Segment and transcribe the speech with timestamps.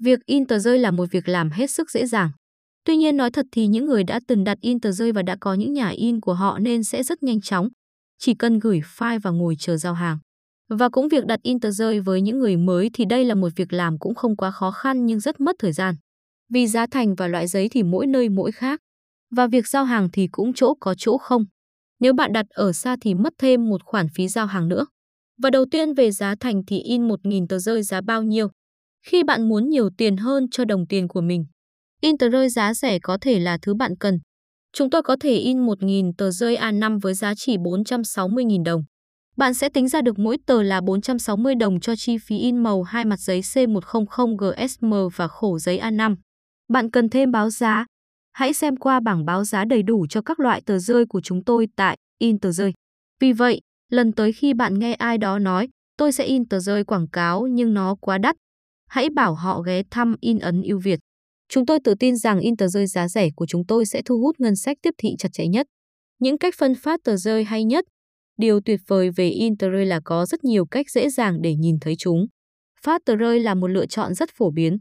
[0.00, 2.30] Việc in tờ rơi là một việc làm hết sức dễ dàng.
[2.84, 5.36] Tuy nhiên nói thật thì những người đã từng đặt in tờ rơi và đã
[5.40, 7.68] có những nhà in của họ nên sẽ rất nhanh chóng.
[8.18, 10.18] Chỉ cần gửi file và ngồi chờ giao hàng.
[10.68, 13.48] Và cũng việc đặt in tờ rơi với những người mới thì đây là một
[13.56, 15.94] việc làm cũng không quá khó khăn nhưng rất mất thời gian.
[16.52, 18.80] Vì giá thành và loại giấy thì mỗi nơi mỗi khác.
[19.36, 21.44] Và việc giao hàng thì cũng chỗ có chỗ không.
[22.00, 24.86] Nếu bạn đặt ở xa thì mất thêm một khoản phí giao hàng nữa.
[25.42, 28.48] Và đầu tiên về giá thành thì in 1.000 tờ rơi giá bao nhiêu?
[29.08, 31.46] Khi bạn muốn nhiều tiền hơn cho đồng tiền của mình,
[32.02, 34.18] in tờ rơi giá rẻ có thể là thứ bạn cần.
[34.72, 38.84] Chúng tôi có thể in 1.000 tờ rơi A5 với giá chỉ 460.000 đồng.
[39.36, 42.82] Bạn sẽ tính ra được mỗi tờ là 460 đồng cho chi phí in màu
[42.82, 46.16] hai mặt giấy C100 GSM và khổ giấy A5.
[46.68, 47.86] Bạn cần thêm báo giá.
[48.32, 51.44] Hãy xem qua bảng báo giá đầy đủ cho các loại tờ rơi của chúng
[51.44, 52.72] tôi tại in tờ rơi.
[53.20, 53.60] Vì vậy,
[53.92, 57.46] lần tới khi bạn nghe ai đó nói, tôi sẽ in tờ rơi quảng cáo
[57.46, 58.36] nhưng nó quá đắt,
[58.88, 61.00] hãy bảo họ ghé thăm in ấn ưu Việt.
[61.48, 64.20] Chúng tôi tự tin rằng in tờ rơi giá rẻ của chúng tôi sẽ thu
[64.20, 65.66] hút ngân sách tiếp thị chặt chẽ nhất.
[66.18, 67.84] Những cách phân phát tờ rơi hay nhất.
[68.38, 71.54] Điều tuyệt vời về in tờ rơi là có rất nhiều cách dễ dàng để
[71.54, 72.26] nhìn thấy chúng.
[72.82, 74.78] Phát tờ rơi là một lựa chọn rất phổ biến.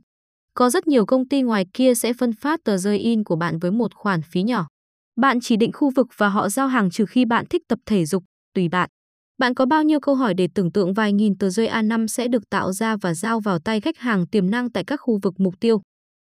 [0.53, 3.59] Có rất nhiều công ty ngoài kia sẽ phân phát tờ rơi in của bạn
[3.59, 4.67] với một khoản phí nhỏ.
[5.15, 8.05] Bạn chỉ định khu vực và họ giao hàng trừ khi bạn thích tập thể
[8.05, 8.89] dục, tùy bạn.
[9.37, 12.27] Bạn có bao nhiêu câu hỏi để tưởng tượng vài nghìn tờ rơi A5 sẽ
[12.27, 15.33] được tạo ra và giao vào tay khách hàng tiềm năng tại các khu vực
[15.37, 15.81] mục tiêu?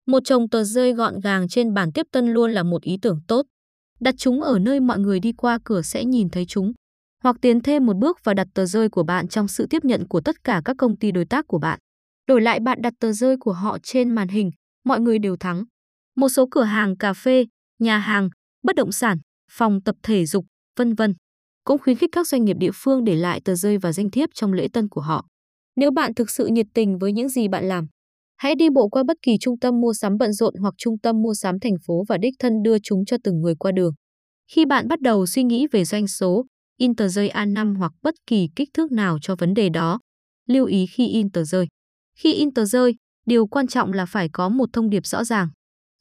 [0.08, 3.20] Một chồng tờ rơi gọn gàng trên bản tiếp tân luôn là một ý tưởng
[3.28, 3.46] tốt.
[4.00, 6.74] Đặt chúng ở nơi mọi người đi qua cửa sẽ nhìn thấy chúng.
[7.24, 10.08] Hoặc tiến thêm một bước và đặt tờ rơi của bạn trong sự tiếp nhận
[10.08, 11.80] của tất cả các công ty đối tác của bạn.
[12.28, 14.52] Đổi lại bạn đặt tờ rơi của họ trên màn hình,
[14.86, 15.64] mọi người đều thắng.
[16.16, 17.46] Một số cửa hàng cà phê,
[17.80, 18.30] nhà hàng,
[18.64, 19.18] bất động sản,
[19.52, 20.46] phòng tập thể dục,
[20.78, 21.14] vân vân
[21.64, 24.30] cũng khuyến khích các doanh nghiệp địa phương để lại tờ rơi và danh thiếp
[24.36, 25.26] trong lễ tân của họ.
[25.76, 27.88] Nếu bạn thực sự nhiệt tình với những gì bạn làm,
[28.38, 31.22] hãy đi bộ qua bất kỳ trung tâm mua sắm bận rộn hoặc trung tâm
[31.22, 33.94] mua sắm thành phố và đích thân đưa chúng cho từng người qua đường.
[34.52, 36.46] Khi bạn bắt đầu suy nghĩ về doanh số,
[36.78, 40.00] in tờ rơi A5 hoặc bất kỳ kích thước nào cho vấn đề đó,
[40.48, 41.68] lưu ý khi in tờ rơi.
[42.20, 45.48] Khi in tờ rơi, điều quan trọng là phải có một thông điệp rõ ràng,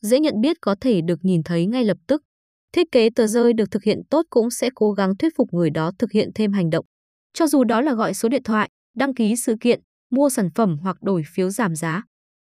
[0.03, 2.23] dễ nhận biết có thể được nhìn thấy ngay lập tức
[2.73, 5.71] Thiết kế tờ rơi được thực hiện tốt cũng sẽ cố gắng thuyết phục người
[5.71, 6.85] đó thực hiện thêm hành động.
[7.35, 10.77] Cho dù đó là gọi số điện thoại, đăng ký sự kiện, mua sản phẩm
[10.83, 12.03] hoặc đổi phiếu giảm giá.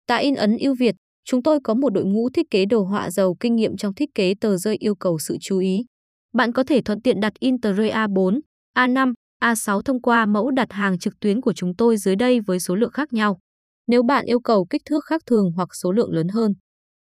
[0.06, 3.10] Tại in ấn ưu Việt, chúng tôi có một đội ngũ thiết kế đồ họa
[3.10, 5.84] giàu kinh nghiệm trong thiết kế tờ rơi yêu cầu sự chú ý.
[6.32, 8.40] Bạn có thể thuận tiện đặt in tờ rơi A4,
[8.76, 9.12] A5,
[9.42, 12.74] A6 thông qua mẫu đặt hàng trực tuyến của chúng tôi dưới đây với số
[12.74, 13.38] lượng khác nhau.
[13.86, 16.52] Nếu bạn yêu cầu kích thước khác thường hoặc số lượng lớn hơn,